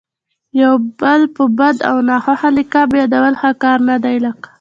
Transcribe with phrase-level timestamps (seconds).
[0.61, 4.17] یو بل په بد او ناخوښه لقب یادول ښه کار نه دئ.